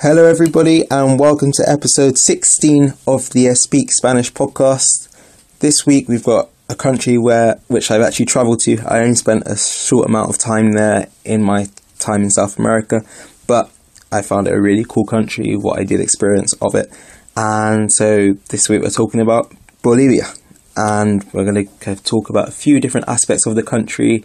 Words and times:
Hello, 0.00 0.26
everybody, 0.26 0.88
and 0.92 1.18
welcome 1.18 1.50
to 1.50 1.68
episode 1.68 2.18
16 2.18 2.94
of 3.08 3.30
the 3.30 3.52
Speak 3.56 3.90
Spanish 3.90 4.32
podcast. 4.32 5.08
This 5.58 5.86
week 5.86 6.08
we've 6.08 6.22
got 6.22 6.50
a 6.68 6.76
country 6.76 7.18
where 7.18 7.56
which 7.66 7.90
I've 7.90 8.02
actually 8.02 8.26
travelled 8.26 8.60
to. 8.60 8.78
I 8.86 9.00
only 9.00 9.16
spent 9.16 9.42
a 9.46 9.56
short 9.56 10.08
amount 10.08 10.30
of 10.30 10.38
time 10.38 10.70
there 10.70 11.08
in 11.24 11.42
my 11.42 11.66
time 11.98 12.22
in 12.22 12.30
South 12.30 12.60
America, 12.60 13.00
but 13.48 13.72
I 14.12 14.22
found 14.22 14.46
it 14.46 14.54
a 14.54 14.60
really 14.60 14.84
cool 14.88 15.04
country. 15.04 15.54
What 15.54 15.80
I 15.80 15.82
did 15.82 15.98
experience 15.98 16.54
of 16.62 16.76
it, 16.76 16.96
and 17.36 17.92
so 17.92 18.34
this 18.50 18.68
week 18.68 18.82
we're 18.82 18.90
talking 18.90 19.20
about 19.20 19.52
Bolivia, 19.82 20.28
and 20.76 21.24
we're 21.32 21.42
going 21.42 21.66
to 21.66 21.72
kind 21.80 21.98
of 21.98 22.04
talk 22.04 22.30
about 22.30 22.46
a 22.46 22.52
few 22.52 22.78
different 22.78 23.08
aspects 23.08 23.46
of 23.46 23.56
the 23.56 23.64
country, 23.64 24.24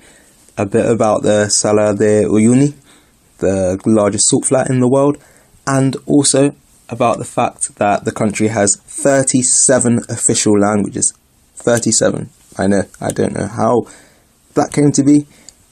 a 0.55 0.67
bit 0.67 0.85
about 0.85 1.23
the 1.23 1.49
Sala 1.49 1.95
de 1.95 2.25
Uyuni, 2.25 2.75
the 3.39 3.79
largest 3.87 4.29
salt 4.29 4.45
flat 4.45 4.69
in 4.69 4.79
the 4.79 4.87
world, 4.87 5.17
and 5.66 5.95
also 6.05 6.55
about 6.89 7.18
the 7.18 7.25
fact 7.25 7.76
that 7.76 8.05
the 8.05 8.12
country 8.12 8.49
has 8.49 8.76
37 8.85 9.99
official 10.09 10.59
languages. 10.59 11.13
37. 11.55 12.30
I 12.58 12.67
know, 12.67 12.84
I 13.02 13.12
don't 13.12 13.34
know 13.34 13.48
how 13.48 13.84
that 14.54 14.71
came 14.71 14.91
to 14.94 15.04
be, 15.04 15.26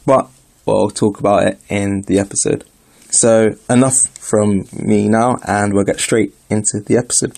but 0.05 0.29
we'll 0.65 0.89
talk 0.89 1.19
about 1.19 1.47
it 1.47 1.59
in 1.69 2.03
the 2.07 2.19
episode. 2.19 2.65
So, 3.11 3.55
enough 3.69 4.07
from 4.17 4.65
me 4.71 5.09
now, 5.09 5.37
and 5.45 5.73
we'll 5.73 5.83
get 5.83 5.99
straight 5.99 6.33
into 6.49 6.79
the 6.79 6.97
episode. 6.97 7.37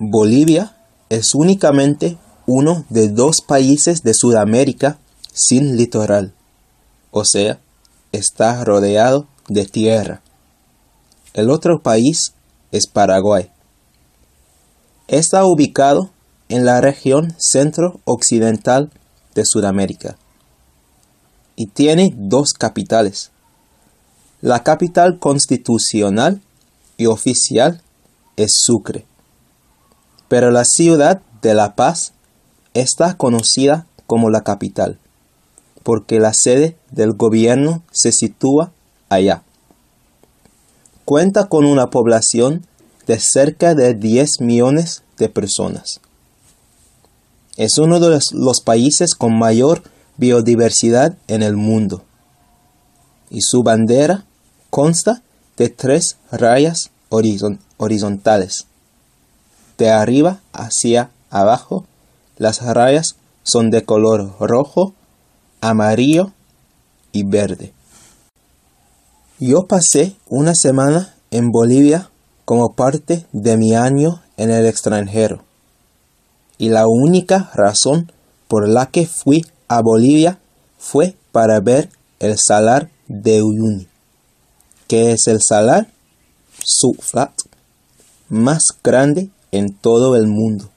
Bolivia 0.00 0.76
es 1.10 1.34
únicamente 1.34 2.18
uno 2.50 2.86
de 2.88 3.08
dos 3.08 3.42
países 3.42 4.02
de 4.02 4.14
Sudamérica 4.14 4.98
sin 5.34 5.76
litoral, 5.76 6.32
o 7.10 7.26
sea, 7.26 7.60
está 8.10 8.64
rodeado 8.64 9.28
de 9.48 9.66
tierra. 9.66 10.22
El 11.34 11.50
otro 11.50 11.82
país 11.82 12.32
es 12.72 12.86
Paraguay. 12.86 13.50
Está 15.08 15.44
ubicado 15.44 16.08
en 16.48 16.64
la 16.64 16.80
región 16.80 17.36
centro-occidental 17.38 18.90
de 19.34 19.44
Sudamérica 19.44 20.16
y 21.54 21.66
tiene 21.66 22.14
dos 22.16 22.54
capitales. 22.54 23.30
La 24.40 24.62
capital 24.62 25.18
constitucional 25.18 26.40
y 26.96 27.06
oficial 27.06 27.82
es 28.36 28.52
Sucre, 28.54 29.04
pero 30.28 30.50
la 30.50 30.64
ciudad 30.64 31.20
de 31.42 31.52
La 31.52 31.76
Paz 31.76 32.14
está 32.80 33.14
conocida 33.14 33.86
como 34.06 34.30
la 34.30 34.42
capital, 34.42 34.98
porque 35.82 36.20
la 36.20 36.32
sede 36.34 36.76
del 36.90 37.12
gobierno 37.12 37.82
se 37.92 38.12
sitúa 38.12 38.72
allá. 39.08 39.42
Cuenta 41.04 41.48
con 41.48 41.64
una 41.64 41.90
población 41.90 42.66
de 43.06 43.18
cerca 43.18 43.74
de 43.74 43.94
10 43.94 44.40
millones 44.40 45.02
de 45.16 45.28
personas. 45.28 46.00
Es 47.56 47.78
uno 47.78 47.98
de 47.98 48.20
los, 48.32 48.60
países 48.60 49.14
con 49.14 49.36
mayor 49.36 49.82
biodiversidad 50.16 51.16
en 51.26 51.42
el 51.42 51.56
mundo. 51.56 52.04
Y 53.30 53.40
su 53.40 53.62
bandera 53.62 54.26
consta 54.70 55.22
de 55.56 55.68
tres 55.68 56.18
rayas 56.30 56.90
horizontales. 57.08 58.66
De 59.76 59.90
arriba 59.90 60.40
hacia 60.52 61.10
abajo, 61.30 61.84
las 62.38 62.62
rayas 62.62 63.16
son 63.42 63.70
de 63.70 63.84
color 63.84 64.36
rojo, 64.40 64.94
amarillo 65.60 66.32
y 67.12 67.24
verde. 67.24 67.72
Yo 69.40 69.66
pasé 69.66 70.16
una 70.28 70.54
semana 70.54 71.14
en 71.30 71.50
Bolivia 71.50 72.10
como 72.44 72.74
parte 72.74 73.26
de 73.32 73.56
mi 73.56 73.74
año 73.74 74.22
en 74.36 74.50
el 74.50 74.66
extranjero. 74.66 75.44
Y 76.56 76.70
la 76.70 76.86
única 76.86 77.50
razón 77.54 78.10
por 78.48 78.68
la 78.68 78.86
que 78.86 79.06
fui 79.06 79.44
a 79.68 79.82
Bolivia 79.82 80.38
fue 80.78 81.14
para 81.32 81.60
ver 81.60 81.90
el 82.20 82.36
salar 82.38 82.90
de 83.06 83.42
Uyuni, 83.42 83.86
que 84.86 85.12
es 85.12 85.26
el 85.26 85.40
salar 85.46 85.88
subflat 86.64 87.32
más 88.28 88.62
grande 88.82 89.30
en 89.52 89.72
todo 89.74 90.16
el 90.16 90.26
mundo. 90.26 90.70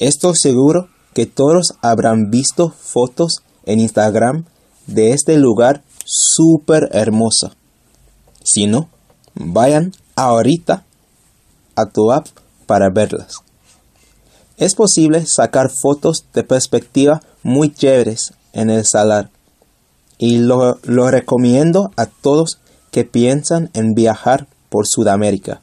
Estoy 0.00 0.32
seguro 0.34 0.88
que 1.12 1.26
todos 1.26 1.74
habrán 1.82 2.30
visto 2.30 2.70
fotos 2.70 3.42
en 3.66 3.80
Instagram 3.80 4.46
de 4.86 5.10
este 5.10 5.36
lugar 5.36 5.82
súper 6.06 6.88
hermosa. 6.92 7.54
Si 8.42 8.66
no, 8.66 8.88
vayan 9.34 9.92
ahorita 10.16 10.86
a 11.76 11.84
tu 11.84 12.12
app 12.12 12.28
para 12.64 12.88
verlas. 12.88 13.34
Es 14.56 14.74
posible 14.74 15.26
sacar 15.26 15.68
fotos 15.70 16.24
de 16.32 16.44
perspectiva 16.44 17.20
muy 17.42 17.70
chéveres 17.70 18.32
en 18.54 18.70
el 18.70 18.86
salar 18.86 19.28
y 20.16 20.38
lo, 20.38 20.78
lo 20.82 21.10
recomiendo 21.10 21.90
a 21.96 22.06
todos 22.06 22.58
que 22.90 23.04
piensan 23.04 23.68
en 23.74 23.92
viajar 23.92 24.46
por 24.70 24.86
Sudamérica. 24.86 25.60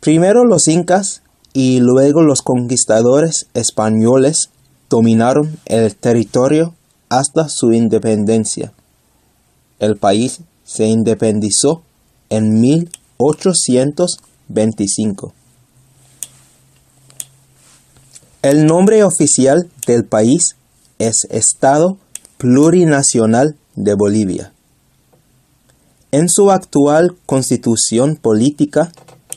Primero 0.00 0.44
los 0.44 0.66
incas 0.68 1.20
y 1.56 1.80
luego 1.80 2.20
los 2.20 2.42
conquistadores 2.42 3.46
españoles 3.54 4.50
dominaron 4.90 5.58
el 5.64 5.96
territorio 5.96 6.74
hasta 7.08 7.48
su 7.48 7.72
independencia. 7.72 8.74
El 9.78 9.96
país 9.96 10.40
se 10.64 10.84
independizó 10.84 11.80
en 12.28 12.60
1825. 12.60 15.32
El 18.42 18.66
nombre 18.66 19.02
oficial 19.02 19.70
del 19.86 20.04
país 20.04 20.56
es 20.98 21.26
Estado 21.30 21.96
Plurinacional 22.36 23.56
de 23.76 23.94
Bolivia. 23.94 24.52
En 26.12 26.28
su 26.28 26.50
actual 26.50 27.16
constitución 27.24 28.16
política, 28.16 28.92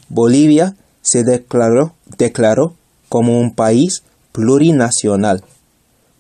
Bolivia 0.09 0.75
se 1.09 1.23
declaró, 1.23 1.93
declaró 2.17 2.75
como 3.07 3.39
un 3.39 3.55
país 3.55 4.03
plurinacional 4.31 5.43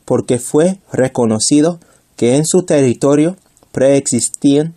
porque 0.09 0.39
fue 0.39 0.79
reconocido 0.91 1.79
que 2.15 2.35
en 2.35 2.43
su 2.43 2.63
territorio 2.63 3.37
preexistían 3.71 4.73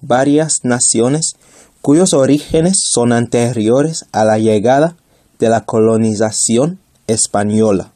varias 0.00 0.64
naciones 0.64 1.36
cuyos 1.82 2.14
orígenes 2.14 2.78
son 2.92 3.12
anteriores 3.12 4.06
a 4.10 4.24
la 4.24 4.38
llegada 4.38 4.96
de 5.38 5.50
la 5.50 5.60
colonización 5.60 6.80
española. 7.06 7.92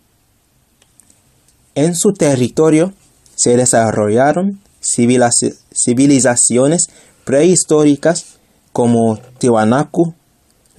En 1.75 1.97
su 1.97 2.13
territorio 2.13 2.93
se 3.35 3.57
desarrollaron 3.57 4.61
civilizaciones 4.81 6.87
prehistóricas 7.25 8.37
como 8.73 9.19
Tiwanaku, 9.39 10.15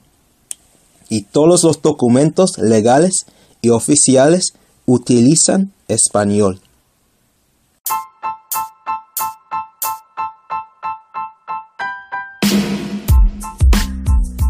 Y 1.09 1.21
todos 1.21 1.63
los 1.63 1.81
documentos 1.81 2.57
legales 2.57 3.25
y 3.61 3.69
oficiales 3.69 4.55
utilizan 4.85 5.71
español. 5.87 6.59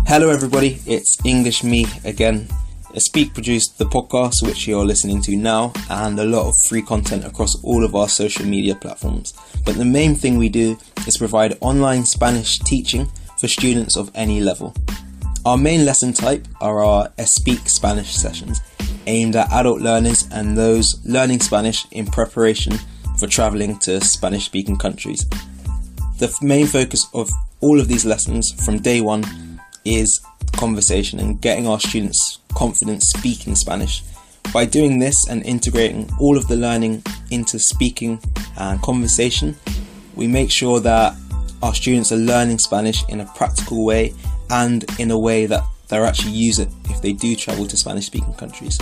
Hello, 0.08 0.30
everybody. 0.30 0.80
It's 0.86 1.18
English 1.26 1.66
Me 1.66 1.86
again. 2.06 2.48
Speak 2.96 3.34
produced 3.34 3.78
the 3.78 3.84
podcast, 3.84 4.36
which 4.42 4.66
you're 4.66 4.86
listening 4.86 5.22
to 5.24 5.36
now, 5.36 5.74
and 5.90 6.18
a 6.18 6.24
lot 6.24 6.48
of 6.48 6.56
free 6.70 6.82
content 6.82 7.26
across 7.26 7.62
all 7.62 7.84
of 7.84 7.94
our 7.94 8.08
social 8.08 8.46
media 8.46 8.74
platforms. 8.74 9.34
But 9.66 9.76
the 9.76 9.84
main 9.84 10.16
thing 10.16 10.38
we 10.38 10.48
do 10.48 10.78
is 11.06 11.18
provide 11.18 11.58
online 11.60 12.06
Spanish 12.06 12.58
teaching 12.60 13.12
for 13.38 13.50
students 13.50 13.98
of 13.98 14.10
any 14.16 14.40
level. 14.40 14.74
Our 15.46 15.58
main 15.58 15.84
lesson 15.84 16.14
type 16.14 16.48
are 16.62 16.86
our 16.86 17.12
Speak 17.26 17.68
Spanish 17.68 18.16
sessions, 18.16 18.62
aimed 19.08 19.36
at 19.36 19.52
adult 19.52 19.82
learners 19.82 20.26
and 20.32 20.58
those 20.58 21.02
learning 21.04 21.42
Spanish 21.42 21.86
in 21.92 22.06
preparation 22.06 22.80
for 23.20 23.28
traveling 23.28 23.78
to 23.80 24.00
Spanish 24.00 24.46
speaking 24.46 24.78
countries. 24.78 25.28
The 26.20 26.34
main 26.42 26.66
focus 26.66 27.06
of 27.14 27.30
all 27.60 27.82
of 27.82 27.90
these 27.90 28.06
lessons 28.06 28.54
from 28.64 28.80
day 28.80 29.02
one 29.02 29.26
is 29.88 30.20
conversation 30.56 31.20
and 31.20 31.42
getting 31.42 31.68
our 31.68 31.80
students 31.80 32.40
confident 32.54 33.04
speaking 33.04 33.56
Spanish. 33.56 34.04
By 34.54 34.66
doing 34.66 35.00
this 35.00 35.28
and 35.28 35.46
integrating 35.46 36.10
all 36.20 36.38
of 36.38 36.48
the 36.48 36.56
learning 36.56 37.04
into 37.32 37.60
speaking 37.60 38.20
and 38.58 38.82
conversation, 38.82 39.56
we 40.16 40.28
make 40.28 40.52
sure 40.52 40.80
that 40.80 41.16
our 41.62 41.74
students 41.74 42.12
are 42.12 42.18
learning 42.18 42.60
Spanish 42.60 43.08
in 43.10 43.22
a 43.22 43.26
practical 43.36 43.86
way 43.86 44.14
and 44.50 44.86
in 45.00 45.12
a 45.12 45.20
way 45.20 45.46
that 45.46 45.64
they'll 45.90 46.06
actually 46.06 46.32
use 46.32 46.60
it 46.60 46.70
if 46.86 47.02
they 47.02 47.14
do 47.14 47.36
travel 47.36 47.66
to 47.68 47.78
Spanish 47.78 48.06
speaking 48.06 48.34
countries. 48.34 48.78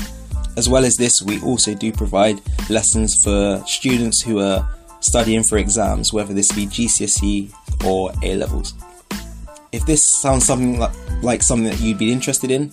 As 0.57 0.69
well 0.69 0.85
as 0.85 0.95
this, 0.95 1.21
we 1.21 1.41
also 1.41 1.73
do 1.73 1.91
provide 1.91 2.41
lessons 2.69 3.15
for 3.23 3.61
students 3.65 4.21
who 4.21 4.39
are 4.39 4.67
studying 5.01 5.43
for 5.43 5.57
exams, 5.57 6.13
whether 6.13 6.33
this 6.33 6.51
be 6.51 6.65
GCSE 6.65 7.53
or 7.85 8.11
A 8.23 8.35
levels. 8.35 8.73
If 9.75 9.85
this 9.85 10.05
sounds 10.21 10.45
something 10.45 10.79
like, 10.79 10.93
like 11.21 11.43
something 11.43 11.65
that 11.69 11.81
you'd 11.81 11.97
be 11.97 12.09
interested 12.09 12.49
in, 12.49 12.71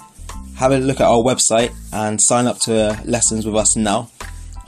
have 0.55 0.71
a 0.71 0.79
look 0.79 1.01
at 1.01 1.09
our 1.09 1.19
website 1.19 1.75
and 1.93 2.21
sign 2.23 2.47
up 2.47 2.61
to 2.61 2.97
lessons 3.05 3.45
with 3.45 3.57
us 3.57 3.75
now. 3.77 4.09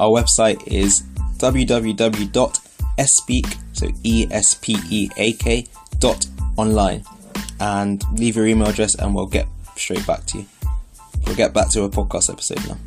Our 0.00 0.08
website 0.10 0.66
is 0.66 1.04
www.espeak, 1.38 2.26
so 3.72 3.86
E 4.02 4.26
S 4.32 4.54
P 4.60 4.76
E 4.90 5.10
A 5.16 5.32
K 5.34 5.64
dot 6.00 6.26
online, 6.56 7.04
and 7.60 8.02
leave 8.18 8.34
your 8.34 8.48
email 8.48 8.66
address, 8.66 8.96
and 8.96 9.14
we'll 9.14 9.26
get 9.26 9.46
straight 9.76 10.04
back 10.04 10.26
to 10.26 10.38
you. 10.38 10.46
We'll 11.26 11.36
get 11.36 11.54
back 11.54 11.70
to 11.70 11.84
a 11.84 11.88
podcast 11.88 12.30
episode 12.30 12.66
now. 12.66 12.78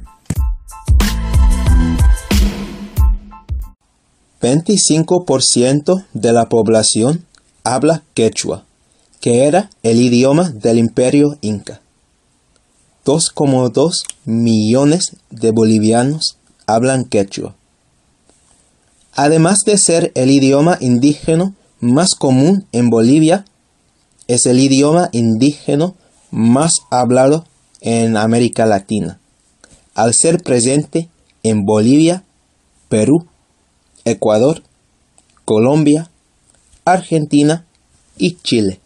25% 4.42 6.06
de 6.14 6.32
la 6.34 6.50
población 6.50 7.26
habla 7.64 8.04
quechua, 8.14 8.67
que 9.20 9.46
era 9.46 9.70
el 9.84 10.00
idioma 10.00 10.50
del 10.50 10.78
imperio 10.78 11.38
inca. 11.42 11.82
2,2 13.06 14.04
millones 14.26 15.16
de 15.30 15.52
bolivianos 15.52 16.38
hablan 16.66 17.06
quechua. 17.06 17.56
Además 19.14 19.60
de 19.66 19.78
ser 19.78 20.12
el 20.16 20.30
idioma 20.30 20.78
indígena 20.80 21.54
más 21.80 22.16
común 22.16 22.68
en 22.72 22.90
Bolivia, 22.90 23.46
es 24.28 24.46
el 24.46 24.60
idioma 24.60 25.10
indígena 25.14 25.94
más 26.32 26.82
hablado 26.92 27.46
en 27.82 28.18
América 28.18 28.66
Latina, 28.66 29.20
al 29.96 30.14
ser 30.14 30.44
presente 30.44 31.10
en 31.44 31.66
Bolivia, 31.66 32.24
Perú, 32.90 33.26
Ecuador, 34.06 34.64
Colombia, 35.46 36.10
Argentina 36.84 37.66
y 38.18 38.36
Chile. 38.36 38.82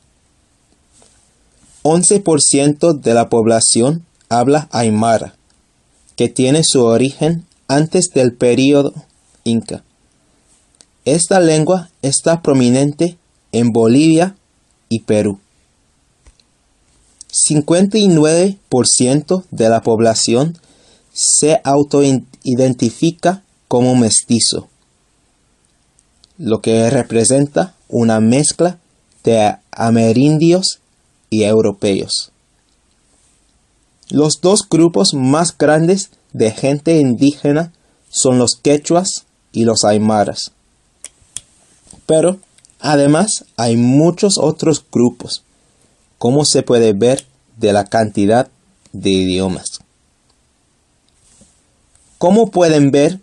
11% 1.83 3.00
de 3.00 3.13
la 3.13 3.30
población 3.30 4.04
habla 4.30 4.68
aymara, 4.72 5.36
que 6.16 6.30
tiene 6.30 6.63
su 6.63 6.83
origen 6.83 7.45
antes 7.68 8.10
del 8.13 8.33
período 8.33 8.94
inca. 9.44 9.83
Esta 11.06 11.39
lengua 11.39 11.92
está 12.01 12.42
prominente 12.42 13.18
en 13.51 13.72
Bolivia 13.72 14.36
y 14.89 15.01
Perú. 15.01 15.39
59% 17.31 19.44
de 19.51 19.69
la 19.69 19.81
población 19.81 20.57
se 21.13 21.62
autoidentifica 21.63 23.44
como 23.68 23.95
mestizo 23.95 24.68
lo 26.42 26.60
que 26.60 26.89
representa 26.89 27.75
una 27.88 28.19
mezcla 28.19 28.80
de 29.24 29.56
amerindios 29.72 30.81
y 31.31 31.45
europeos. 31.45 32.31
Los 34.10 34.42
dos 34.42 34.68
grupos 34.69 35.13
más 35.13 35.57
grandes 35.57 36.12
de 36.33 36.51
gente 36.51 37.00
indígena 37.00 37.72
son 38.10 38.38
los 38.38 38.56
quechuas 38.62 39.25
y 39.54 39.63
los 39.63 39.85
aymaras. 39.85 40.52
Pero 42.06 42.38
además 42.81 43.45
hay 43.56 43.78
muchos 43.78 44.38
otros 44.38 44.83
grupos, 44.92 45.44
como 46.18 46.44
se 46.44 46.64
puede 46.64 46.92
ver 46.92 47.26
de 47.57 47.71
la 47.71 47.85
cantidad 47.85 48.50
de 48.92 49.09
idiomas. 49.11 49.80
Como 52.18 52.52
pueden 52.52 52.92
ver, 52.92 53.19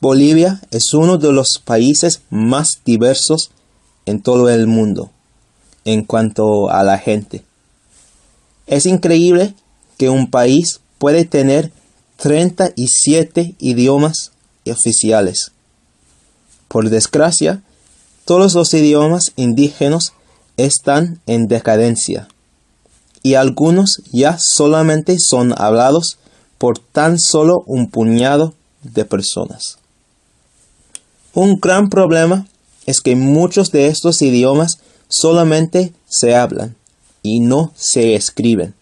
Bolivia 0.00 0.60
es 0.72 0.92
uno 0.92 1.18
de 1.18 1.32
los 1.32 1.60
países 1.64 2.22
más 2.30 2.80
diversos 2.84 3.52
en 4.06 4.20
todo 4.20 4.48
el 4.48 4.66
mundo 4.66 5.13
en 5.84 6.04
cuanto 6.04 6.70
a 6.70 6.82
la 6.82 6.98
gente. 6.98 7.44
Es 8.66 8.86
increíble 8.86 9.54
que 9.98 10.08
un 10.08 10.30
país 10.30 10.80
puede 10.98 11.24
tener 11.24 11.70
37 12.16 13.54
idiomas 13.58 14.32
oficiales. 14.66 15.52
Por 16.68 16.88
desgracia, 16.90 17.62
todos 18.24 18.54
los 18.54 18.72
idiomas 18.72 19.32
indígenas 19.36 20.12
están 20.56 21.20
en 21.26 21.46
decadencia 21.46 22.28
y 23.22 23.34
algunos 23.34 24.02
ya 24.12 24.38
solamente 24.38 25.16
son 25.18 25.54
hablados 25.56 26.18
por 26.58 26.78
tan 26.78 27.18
solo 27.18 27.64
un 27.66 27.90
puñado 27.90 28.54
de 28.82 29.04
personas. 29.04 29.78
Un 31.32 31.58
gran 31.60 31.88
problema 31.88 32.46
es 32.86 33.00
que 33.00 33.16
muchos 33.16 33.72
de 33.72 33.88
estos 33.88 34.22
idiomas 34.22 34.78
solamente 35.14 35.92
se 36.08 36.34
hablan 36.34 36.74
y 37.22 37.40
no 37.40 37.72
se 37.76 38.16
escriben. 38.16 38.74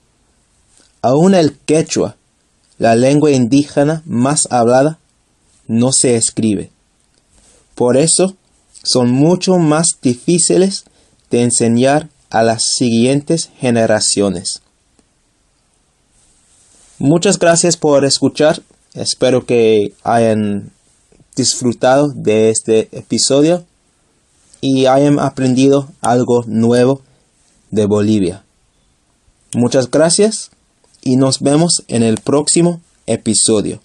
Aún 1.02 1.34
el 1.34 1.58
quechua, 1.58 2.16
la 2.78 2.94
lengua 2.94 3.30
indígena 3.30 4.02
más 4.06 4.46
hablada, 4.50 4.98
no 5.66 5.92
se 5.92 6.16
escribe. 6.16 6.70
Por 7.74 7.96
eso 7.96 8.34
son 8.82 9.10
mucho 9.10 9.58
más 9.58 9.98
difíciles 10.00 10.84
de 11.30 11.42
enseñar 11.42 12.08
a 12.30 12.42
las 12.42 12.64
siguientes 12.76 13.50
generaciones. 13.58 14.62
Muchas 16.98 17.38
gracias 17.38 17.76
por 17.76 18.04
escuchar. 18.04 18.62
Espero 18.94 19.44
que 19.44 19.92
hayan 20.02 20.70
disfrutado 21.36 22.08
de 22.14 22.50
este 22.50 22.88
episodio 22.92 23.64
y 24.62 24.86
hayan 24.86 25.18
aprendido 25.18 25.88
algo 26.00 26.44
nuevo 26.46 27.02
de 27.70 27.84
Bolivia. 27.84 28.44
Muchas 29.54 29.90
gracias 29.90 30.50
y 31.02 31.16
nos 31.16 31.40
vemos 31.40 31.82
en 31.88 32.02
el 32.02 32.18
próximo 32.18 32.80
episodio. 33.06 33.80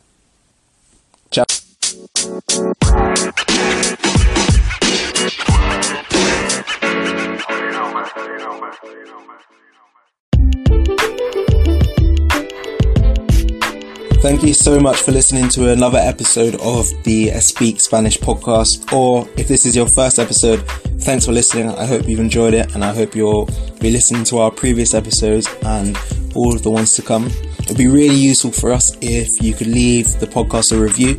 Thank 14.27 14.43
you 14.43 14.53
so 14.53 14.77
much 14.77 15.03
for 15.03 15.13
listening 15.13 15.47
to 15.51 15.71
another 15.71 15.99
episode 15.99 16.55
of 16.55 16.85
the 17.05 17.31
Speak 17.39 17.79
Spanish 17.79 18.17
podcast. 18.17 18.91
Or 18.91 19.25
if 19.37 19.47
this 19.47 19.65
is 19.65 19.73
your 19.73 19.87
first 19.95 20.19
episode, 20.19 20.67
thanks 20.99 21.25
for 21.25 21.31
listening. 21.31 21.69
I 21.69 21.85
hope 21.85 22.09
you've 22.09 22.19
enjoyed 22.19 22.53
it 22.53 22.75
and 22.75 22.83
I 22.83 22.93
hope 22.93 23.15
you'll 23.15 23.45
be 23.79 23.89
listening 23.89 24.25
to 24.25 24.39
our 24.39 24.51
previous 24.51 24.93
episodes 24.93 25.47
and 25.63 25.97
all 26.35 26.53
of 26.53 26.61
the 26.61 26.69
ones 26.69 26.93
to 26.95 27.01
come. 27.01 27.27
It'd 27.59 27.77
be 27.77 27.87
really 27.87 28.17
useful 28.17 28.51
for 28.51 28.73
us 28.73 28.97
if 28.99 29.29
you 29.41 29.53
could 29.53 29.67
leave 29.67 30.07
the 30.19 30.27
podcast 30.27 30.75
a 30.75 30.77
review. 30.77 31.17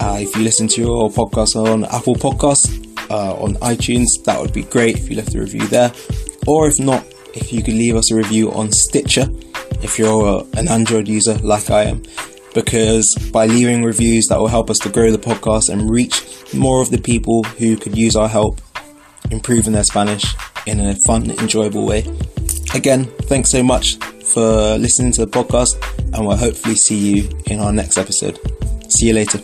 Uh, 0.00 0.18
if 0.20 0.34
you 0.34 0.42
listen 0.42 0.66
to 0.66 0.80
your 0.80 1.08
podcast 1.10 1.54
on 1.54 1.84
Apple 1.84 2.16
Podcasts, 2.16 2.68
uh, 3.08 3.40
on 3.40 3.54
iTunes, 3.58 4.08
that 4.24 4.40
would 4.40 4.52
be 4.52 4.64
great 4.64 4.96
if 4.96 5.08
you 5.08 5.14
left 5.14 5.32
a 5.32 5.38
review 5.38 5.68
there. 5.68 5.92
Or 6.48 6.66
if 6.66 6.80
not, 6.80 7.06
if 7.36 7.52
you 7.52 7.62
could 7.62 7.74
leave 7.74 7.94
us 7.94 8.10
a 8.10 8.16
review 8.16 8.50
on 8.50 8.72
Stitcher, 8.72 9.28
if 9.80 9.96
you're 9.96 10.44
an 10.54 10.66
Android 10.66 11.06
user 11.06 11.34
like 11.38 11.70
I 11.70 11.84
am, 11.84 12.02
because 12.54 13.14
by 13.32 13.46
leaving 13.46 13.82
reviews, 13.82 14.26
that 14.26 14.38
will 14.38 14.48
help 14.48 14.70
us 14.70 14.78
to 14.80 14.88
grow 14.88 15.10
the 15.10 15.18
podcast 15.18 15.68
and 15.68 15.90
reach 15.90 16.22
more 16.54 16.82
of 16.82 16.90
the 16.90 16.98
people 16.98 17.42
who 17.44 17.76
could 17.76 17.96
use 17.96 18.16
our 18.16 18.28
help 18.28 18.60
improving 19.30 19.72
their 19.72 19.84
Spanish 19.84 20.24
in 20.66 20.80
a 20.80 20.94
fun, 21.06 21.30
enjoyable 21.30 21.86
way. 21.86 22.04
Again, 22.74 23.04
thanks 23.22 23.50
so 23.50 23.62
much 23.62 23.96
for 24.24 24.76
listening 24.78 25.12
to 25.12 25.24
the 25.24 25.30
podcast, 25.30 25.74
and 26.14 26.26
we'll 26.26 26.36
hopefully 26.36 26.74
see 26.74 27.16
you 27.16 27.30
in 27.46 27.60
our 27.60 27.72
next 27.72 27.96
episode. 27.96 28.38
See 28.90 29.08
you 29.08 29.14
later. 29.14 29.40